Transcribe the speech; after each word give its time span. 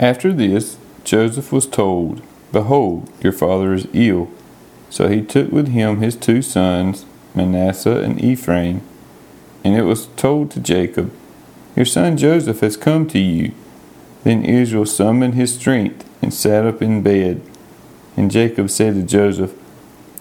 After 0.00 0.32
this, 0.32 0.78
Joseph 1.04 1.52
was 1.52 1.66
told, 1.66 2.22
Behold, 2.50 3.10
your 3.22 3.32
father 3.32 3.72
is 3.72 3.86
ill. 3.92 4.30
So 4.90 5.08
he 5.08 5.22
took 5.22 5.50
with 5.50 5.68
him 5.68 6.00
his 6.00 6.16
two 6.16 6.42
sons, 6.42 7.06
Manasseh 7.34 8.02
and 8.02 8.22
Ephraim. 8.22 8.82
And 9.64 9.76
it 9.76 9.82
was 9.82 10.06
told 10.16 10.50
to 10.52 10.60
Jacob, 10.60 11.12
Your 11.76 11.86
son 11.86 12.16
Joseph 12.16 12.60
has 12.60 12.76
come 12.76 13.06
to 13.08 13.18
you. 13.18 13.54
Then 14.24 14.44
Israel 14.44 14.86
summoned 14.86 15.34
his 15.34 15.54
strength 15.54 16.08
and 16.20 16.34
sat 16.34 16.66
up 16.66 16.82
in 16.82 17.02
bed. 17.02 17.40
And 18.16 18.30
Jacob 18.30 18.70
said 18.70 18.94
to 18.94 19.02
Joseph, 19.02 19.54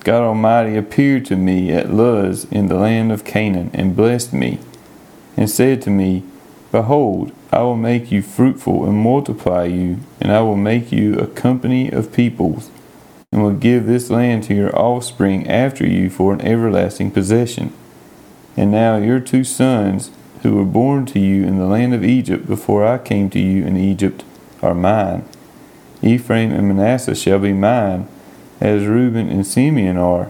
God 0.04 0.24
Almighty 0.24 0.78
appeared 0.78 1.26
to 1.26 1.36
me 1.36 1.72
at 1.72 1.94
Luz 1.94 2.46
in 2.46 2.68
the 2.68 2.76
land 2.76 3.12
of 3.12 3.24
Canaan 3.24 3.70
and 3.74 3.96
blessed 3.96 4.34
me, 4.34 4.60
and 5.38 5.48
said 5.48 5.82
to 5.84 5.92
me, 5.92 6.24
Behold, 6.72 7.34
I 7.52 7.62
will 7.64 7.76
make 7.76 8.12
you 8.12 8.22
fruitful 8.22 8.86
and 8.86 8.96
multiply 8.96 9.66
you, 9.66 10.00
and 10.22 10.32
I 10.32 10.42
will 10.42 10.56
make 10.56 10.92
you 10.92 11.20
a 11.20 11.28
company 11.28 11.92
of 11.92 12.14
peoples, 12.14 12.70
and 13.32 13.44
will 13.44 13.52
give 13.52 13.86
this 13.86 14.10
land 14.10 14.44
to 14.46 14.54
your 14.54 14.74
offspring 14.78 15.50
after 15.50 15.86
you 15.86 16.10
for 16.10 16.34
an 16.34 16.42
everlasting 16.42 17.12
possession. 17.12 17.74
And 18.56 18.72
now 18.72 18.98
your 18.98 19.20
two 19.20 19.44
sons, 19.44 20.12
who 20.44 20.56
were 20.56 20.66
born 20.66 21.06
to 21.08 21.20
you 21.20 21.46
in 21.46 21.60
the 21.60 21.66
land 21.66 21.94
of 21.94 22.04
Egypt 22.04 22.48
before 22.48 22.86
I 22.86 22.98
came 22.98 23.30
to 23.32 23.40
you 23.40 23.66
in 23.66 23.78
Egypt, 23.78 24.24
are 24.62 24.74
mine. 24.74 25.24
Ephraim 26.02 26.52
and 26.52 26.68
Manasseh 26.68 27.16
shall 27.16 27.40
be 27.40 27.54
mine 27.54 28.08
as 28.60 28.86
Reuben 28.86 29.30
and 29.30 29.46
Simeon 29.46 29.98
are, 29.98 30.30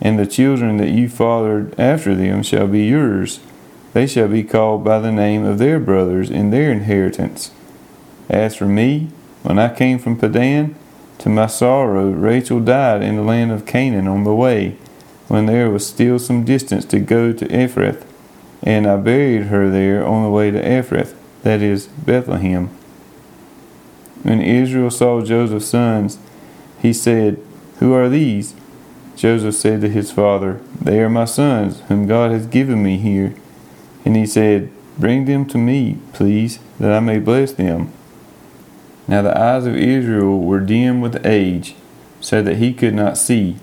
and 0.00 0.18
the 0.18 0.26
children 0.26 0.76
that 0.76 0.90
you 0.90 1.08
fathered 1.08 1.78
after 1.78 2.14
them 2.14 2.42
shall 2.42 2.66
be 2.68 2.84
yours. 2.84 3.40
They 3.96 4.06
shall 4.06 4.28
be 4.28 4.44
called 4.44 4.84
by 4.84 4.98
the 4.98 5.10
name 5.10 5.46
of 5.46 5.56
their 5.56 5.80
brothers 5.80 6.28
in 6.28 6.50
their 6.50 6.70
inheritance. 6.70 7.50
As 8.28 8.54
for 8.54 8.66
me, 8.66 9.08
when 9.42 9.58
I 9.58 9.74
came 9.74 9.98
from 9.98 10.18
Padan, 10.18 10.74
to 11.20 11.30
my 11.30 11.46
sorrow 11.46 12.10
Rachel 12.10 12.60
died 12.60 13.00
in 13.00 13.16
the 13.16 13.22
land 13.22 13.52
of 13.52 13.64
Canaan 13.64 14.06
on 14.06 14.24
the 14.24 14.34
way, 14.34 14.76
when 15.28 15.46
there 15.46 15.70
was 15.70 15.86
still 15.86 16.18
some 16.18 16.44
distance 16.44 16.84
to 16.84 17.00
go 17.00 17.32
to 17.32 17.46
Ephrath, 17.46 18.04
and 18.62 18.86
I 18.86 18.96
buried 18.96 19.44
her 19.44 19.70
there 19.70 20.06
on 20.06 20.24
the 20.24 20.30
way 20.30 20.50
to 20.50 20.62
Ephrath, 20.62 21.14
that 21.42 21.62
is, 21.62 21.86
Bethlehem. 21.86 22.68
When 24.24 24.42
Israel 24.42 24.90
saw 24.90 25.22
Joseph's 25.22 25.68
sons, 25.68 26.18
he 26.82 26.92
said, 26.92 27.42
Who 27.78 27.94
are 27.94 28.10
these? 28.10 28.54
Joseph 29.16 29.54
said 29.54 29.80
to 29.80 29.88
his 29.88 30.12
father, 30.12 30.60
They 30.82 31.00
are 31.00 31.08
my 31.08 31.24
sons, 31.24 31.80
whom 31.88 32.06
God 32.06 32.30
has 32.30 32.46
given 32.46 32.82
me 32.82 32.98
here. 32.98 33.34
And 34.06 34.14
he 34.16 34.24
said, 34.24 34.70
Bring 34.96 35.24
them 35.24 35.44
to 35.46 35.58
me, 35.58 35.98
please, 36.14 36.60
that 36.78 36.92
I 36.92 37.00
may 37.00 37.18
bless 37.18 37.52
them. 37.52 37.92
Now 39.08 39.20
the 39.22 39.38
eyes 39.38 39.66
of 39.66 39.76
Israel 39.76 40.40
were 40.40 40.60
dim 40.60 41.00
with 41.00 41.26
age, 41.26 41.74
so 42.20 42.40
that 42.40 42.56
he 42.56 42.72
could 42.72 42.94
not 42.94 43.18
see. 43.18 43.56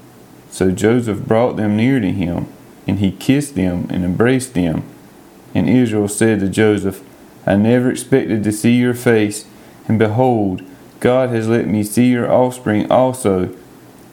So 0.51 0.69
Joseph 0.69 1.25
brought 1.25 1.55
them 1.55 1.77
near 1.77 1.99
to 2.01 2.11
him, 2.11 2.47
and 2.85 2.99
he 2.99 3.11
kissed 3.11 3.55
them 3.55 3.87
and 3.89 4.03
embraced 4.03 4.53
them. 4.53 4.83
And 5.55 5.69
Israel 5.69 6.09
said 6.09 6.41
to 6.41 6.49
Joseph, 6.49 7.01
I 7.47 7.55
never 7.55 7.89
expected 7.89 8.43
to 8.43 8.51
see 8.51 8.73
your 8.73 8.93
face, 8.93 9.45
and 9.87 9.97
behold, 9.97 10.61
God 10.99 11.29
has 11.29 11.47
let 11.47 11.67
me 11.67 11.83
see 11.83 12.11
your 12.11 12.31
offspring 12.31 12.91
also. 12.91 13.55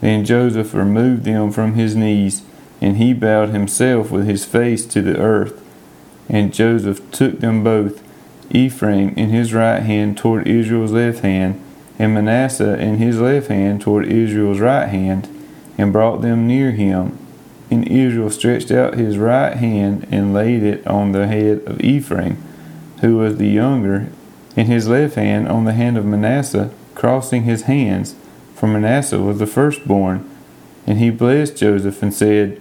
Then 0.01 0.25
Joseph 0.25 0.75
removed 0.75 1.25
them 1.25 1.51
from 1.51 1.75
his 1.75 1.97
knees, 1.97 2.43
and 2.81 2.97
he 2.97 3.13
bowed 3.15 3.51
himself 3.51 4.11
with 4.11 4.27
his 4.27 4.45
face 4.45 4.87
to 4.87 5.03
the 5.03 5.19
earth. 5.19 5.61
And 6.31 6.55
Joseph 6.55 7.11
took 7.11 7.41
them 7.41 7.65
both, 7.65 8.03
Ephraim 8.51 9.13
in 9.17 9.31
his 9.31 9.53
right 9.53 9.81
hand 9.81 10.17
toward 10.17 10.47
Israel's 10.47 10.93
left 10.93 11.21
hand, 11.21 11.61
and 11.99 12.15
Manasseh 12.15 12.79
in 12.79 12.97
his 12.99 13.21
left 13.21 13.49
hand 13.49 13.81
toward 13.81 14.07
Israel's 14.07 14.61
right 14.61 14.87
hand, 14.87 15.29
and 15.77 15.93
brought 15.93 16.23
them 16.23 16.47
near 16.47 16.71
him. 16.71 17.19
And 17.71 17.87
Israel 17.87 18.31
stretched 18.31 18.71
out 18.71 18.95
his 18.95 19.19
right 19.19 19.57
hand 19.57 20.07
and 20.11 20.33
laid 20.33 20.63
it 20.63 20.87
on 20.87 21.13
the 21.13 21.27
head 21.27 21.63
of 21.67 21.81
Ephraim, 21.81 22.43
who 23.01 23.17
was 23.17 23.37
the 23.37 23.49
younger, 23.49 24.09
and 24.57 24.69
his 24.69 24.89
left 24.89 25.17
hand 25.17 25.49
on 25.49 25.65
the 25.65 25.73
hand 25.73 25.99
of 25.99 26.05
Manasseh, 26.05 26.71
crossing 26.95 27.43
his 27.43 27.63
hands, 27.63 28.15
for 28.55 28.67
Manasseh 28.67 29.21
was 29.21 29.39
the 29.39 29.47
firstborn. 29.47 30.29
And 30.87 30.99
he 30.99 31.11
blessed 31.11 31.57
Joseph 31.57 32.03
and 32.03 32.15
said, 32.15 32.61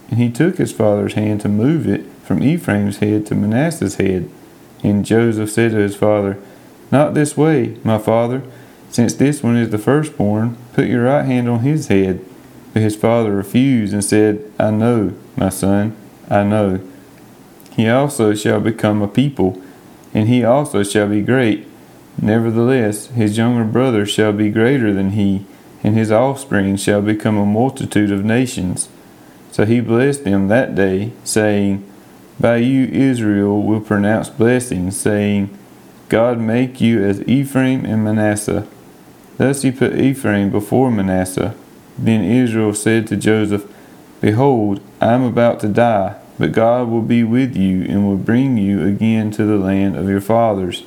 and 0.11 0.19
he 0.19 0.29
took 0.29 0.57
his 0.57 0.71
father's 0.71 1.13
hand 1.13 1.41
to 1.41 1.49
move 1.49 1.87
it 1.87 2.05
from 2.23 2.43
Ephraim's 2.43 2.97
head 2.97 3.25
to 3.25 3.35
Manasseh's 3.35 3.95
head. 3.95 4.29
And 4.83 5.05
Joseph 5.05 5.49
said 5.49 5.71
to 5.71 5.77
his 5.77 5.95
father, 5.95 6.37
Not 6.91 7.15
this 7.15 7.35
way, 7.35 7.77
my 7.83 7.97
father, 7.97 8.43
since 8.89 9.13
this 9.15 9.41
one 9.41 9.57
is 9.57 9.69
the 9.69 9.77
firstborn, 9.79 10.57
put 10.73 10.87
your 10.87 11.05
right 11.05 11.25
hand 11.25 11.49
on 11.49 11.61
his 11.61 11.87
head. 11.87 12.23
But 12.73 12.83
his 12.83 12.95
father 12.95 13.31
refused 13.31 13.93
and 13.93 14.03
said, 14.03 14.51
I 14.59 14.69
know, 14.69 15.13
my 15.35 15.49
son, 15.49 15.95
I 16.29 16.43
know. 16.43 16.79
He 17.71 17.87
also 17.87 18.35
shall 18.35 18.59
become 18.59 19.01
a 19.01 19.07
people 19.07 19.61
and 20.13 20.27
he 20.27 20.43
also 20.43 20.83
shall 20.83 21.07
be 21.07 21.21
great. 21.21 21.67
Nevertheless, 22.21 23.07
his 23.07 23.37
younger 23.37 23.63
brother 23.63 24.05
shall 24.05 24.33
be 24.33 24.49
greater 24.49 24.93
than 24.93 25.11
he, 25.11 25.45
and 25.83 25.95
his 25.95 26.11
offspring 26.11 26.75
shall 26.75 27.01
become 27.01 27.37
a 27.37 27.45
multitude 27.45 28.11
of 28.11 28.25
nations. 28.25 28.89
So 29.51 29.65
he 29.65 29.81
blessed 29.81 30.23
them 30.23 30.47
that 30.47 30.75
day, 30.75 31.11
saying, 31.23 31.87
By 32.39 32.57
you 32.57 32.85
Israel 32.85 33.61
will 33.61 33.81
pronounce 33.81 34.29
blessings, 34.29 34.99
saying, 34.99 35.55
God 36.09 36.39
make 36.39 36.81
you 36.81 37.03
as 37.03 37.21
Ephraim 37.27 37.85
and 37.85 38.03
Manasseh. 38.03 38.67
Thus 39.37 39.61
he 39.61 39.71
put 39.71 39.99
Ephraim 39.99 40.49
before 40.49 40.91
Manasseh. 40.91 41.55
Then 41.97 42.23
Israel 42.23 42.73
said 42.73 43.07
to 43.07 43.17
Joseph, 43.17 43.71
Behold, 44.21 44.81
I 44.99 45.13
am 45.13 45.23
about 45.23 45.59
to 45.61 45.67
die 45.67 46.21
but 46.41 46.53
God 46.53 46.89
will 46.89 47.03
be 47.03 47.23
with 47.23 47.55
you 47.55 47.83
and 47.83 48.07
will 48.07 48.17
bring 48.17 48.57
you 48.57 48.83
again 48.83 49.29
to 49.29 49.45
the 49.45 49.57
land 49.57 49.95
of 49.95 50.09
your 50.09 50.19
fathers. 50.19 50.83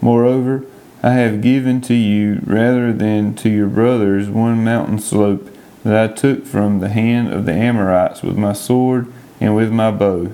Moreover, 0.00 0.64
I 1.02 1.14
have 1.14 1.40
given 1.40 1.80
to 1.82 1.94
you 1.94 2.40
rather 2.44 2.92
than 2.92 3.34
to 3.34 3.48
your 3.48 3.66
brothers 3.66 4.28
one 4.28 4.62
mountain 4.62 5.00
slope 5.00 5.50
that 5.86 6.10
I 6.10 6.12
took 6.12 6.44
from 6.44 6.80
the 6.80 6.88
hand 6.88 7.32
of 7.32 7.46
the 7.46 7.52
Amorites 7.52 8.22
with 8.22 8.36
my 8.36 8.52
sword 8.52 9.12
and 9.40 9.54
with 9.54 9.70
my 9.70 9.90
bow. 9.90 10.32